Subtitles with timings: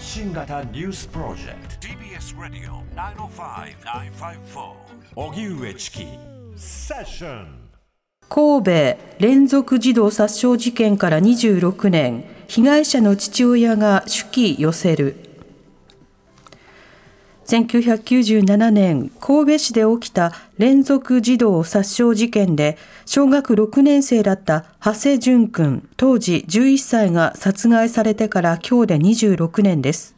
[0.00, 1.86] 発信型ニュースプロジェクト。
[1.86, 2.82] TBS ラディオ
[3.28, 4.72] 905-954
[5.14, 6.06] おぎゅうえちき
[6.56, 7.68] セッション
[8.30, 12.24] 神戸連続児童殺傷事件から26年。
[12.48, 15.16] 被害者の父親が手記寄せる
[17.50, 30.14] 1997年神戸市で起きた連続児童殺傷事件で小学6年生だった長谷淳君当時11歳が殺害されてから今日で26年です。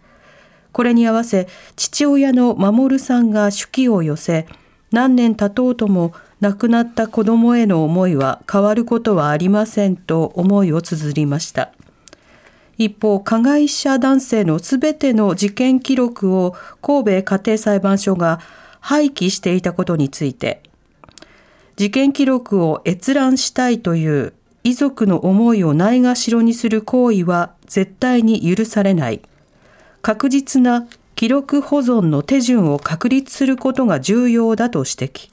[0.73, 4.47] これに合わせ父親の守さんが手記を寄せ
[4.91, 11.73] 何年経とうとも亡くなった子供への思いは変わることはありませんと思いを綴りました。
[12.79, 18.41] 一方、加害者男性のすべての事件記録を神戸家庭裁判所が
[18.81, 20.63] 廃棄していたことについて、
[21.77, 29.23] 事件記録を閲覧したいという遺族の思いをないがしろにする行為は絶対に許されない。
[30.03, 35.31] 確実な記録保存の手順を確立することが重要だと指摘。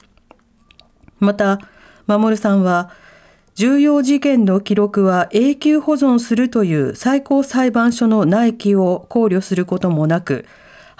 [1.18, 1.60] また、
[2.06, 2.90] 守さんは、
[3.54, 10.46] 重要事件の記録は永久保存するという最高裁判所の内規を考慮することもなく、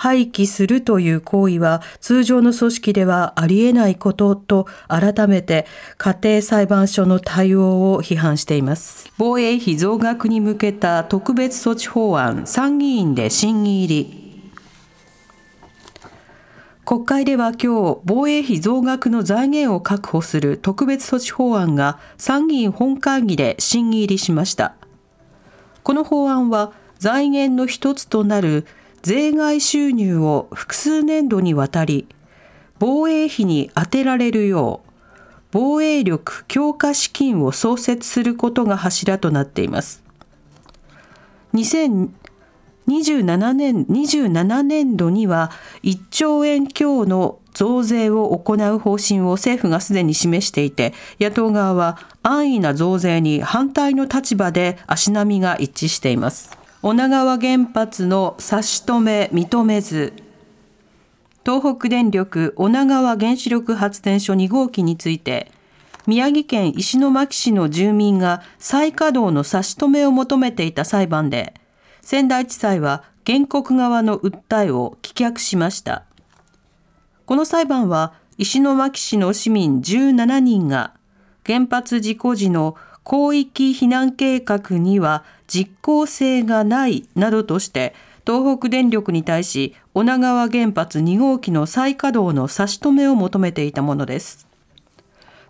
[0.01, 5.67] 廃棄するという行為は通常の組織ではありえないことと改めて
[5.98, 9.12] 家庭裁判所の対応を批判しています。
[9.19, 14.20] 防衛費増額に向けた特別措置法案参議院で審議入り。
[16.91, 24.74] 国会では今日、防衛費増額の財源を確保する特別措置法案が参議院本会議で審議入りしました。
[25.84, 28.66] この法案は財源の一つとなる
[29.02, 32.08] 税外収入を複数年度にわたり、
[32.80, 34.91] 防衛費に充てられるよう、
[35.52, 40.02] 防衛力強化資金を創設することが柱となっています。
[42.89, 45.51] 27年 ,27 年度には
[45.83, 56.61] 1兆円強の増税を行う方針を政府がすでに示していて野党側は安易な増税に反対の立場で足並みが一致しています。
[56.83, 60.14] 女川原発の差し止め認めず
[61.45, 65.52] 東北電力女川原子力発電所2号機について
[66.07, 71.52] 宮城県石巻市の住民が再稼働の差し止めを求めていた裁判で
[72.02, 76.05] 仙台地裁は原告側の訴えを棄却しました。
[77.27, 80.94] この裁判は石巻市の市民17人が
[81.46, 82.77] 原発事故時の
[83.08, 87.94] 広域避難計画には実効性がないなどとして
[88.27, 94.46] 東北電力に対し女川原発2号機の再稼働の差し止めを求めていたものです。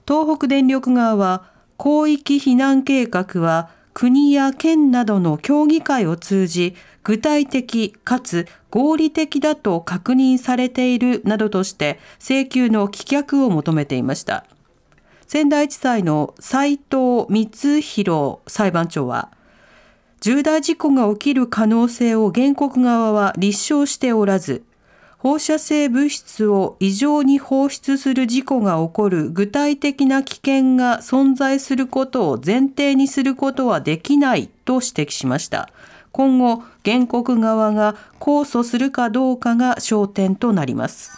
[0.06, 1.44] 東北電力側は
[1.78, 14.46] 広域避難計画は国や県などの協議会を通じ具体的かつ合理的だと確認されているなどとして請求の棄却を求めていました。
[15.26, 19.28] 仙台地裁の斉藤光弘裁判長は
[20.22, 24.64] 重大事故が起きる可能性を原告側は立証しておらず
[25.22, 35.68] 放射性物質を異常に放出する事故が起こる具体的な危険が存在することを前提にすることはできないと指摘しました。
[36.10, 41.10] 今後、原告側が控訴するかどうかが焦点となります。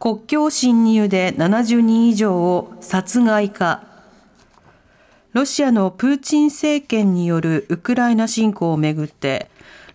[0.00, 3.84] 国境侵入で70人以上を殺害か。
[5.32, 9.48] ロシアのプーチン政権によるウクライナ侵攻をめぐって、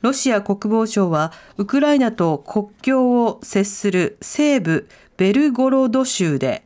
[0.03, 4.88] ロシア国防省はウクライナと国境を接する西部
[5.18, 6.64] ベルゴロド州で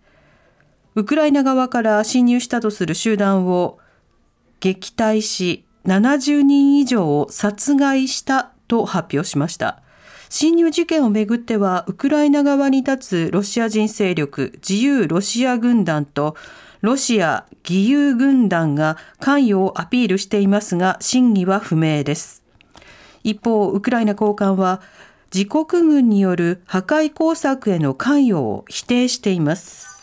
[0.95, 3.77] ウクライナ側から侵入したとする集団を
[4.59, 9.81] 撃退し70人以上を殺害したと発表しました。
[10.29, 16.35] 侵入事件をめぐっては、ウクライナ側に立つロシア人勢力自由ロシア軍団と
[16.81, 22.46] ロシア義勇軍団が関与をアピールしていますが、真偽は不明です。
[23.27, 24.79] 一方、ウクライナ高官は
[25.35, 29.99] 自国軍による破壊工作への関与を否定しています。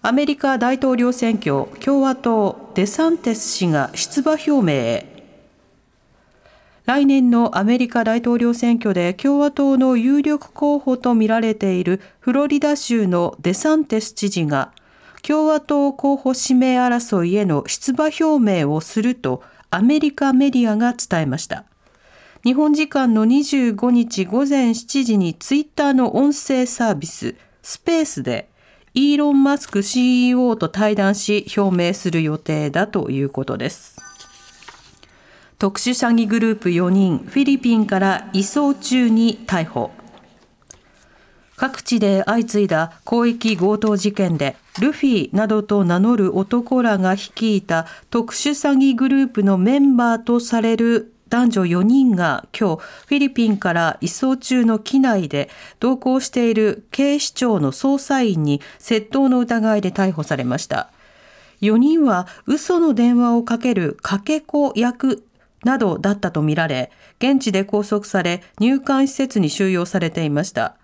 [0.00, 5.06] アメリカ大統領選挙、共和党デサンテス氏が出馬表明へ。
[6.86, 14.72] 来年のアメリカ大統領選挙で共和党の有力候補とみられているフロリダ州のデサンテス知事が
[15.20, 21.64] 共和党候補指名争いへの出馬表明をするとアメリカメディアが伝えました。
[22.46, 28.48] 日本時間の25日午前7時にツイッターの音声サービススペースで
[28.94, 33.96] イーロン・マスク CEO と対談し表明する予定だということです。
[35.58, 39.90] 特殊詐欺グループ4人フィリピンから移送中に逮捕
[41.56, 55.50] 各地で相次いだ広域強盗事件でルフィなどと名乗る男らが率いた特殊詐欺グループのメンバーとされる男女4人が今日フィリピンから移送中の機内で
[55.80, 60.90] 同行している警視庁の捜査員に窃盗の疑いで逮捕されました。
[61.62, 65.24] 4人は嘘の電話をかけるかけ子役
[65.64, 70.76] などだったとみられ現地で拘束され入管施設に収容されていました。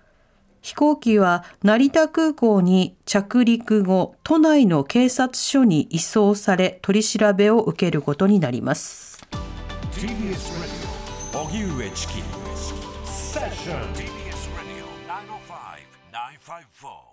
[0.61, 9.12] 飛行機は成田空港に着陸後都内の警察署に移送され取り調べを受けることになります。
[9.95, 10.89] TBS Radio
[11.45, 12.23] 荻上チキ
[13.05, 14.87] セッション TBS Radio
[16.11, 17.12] 905-954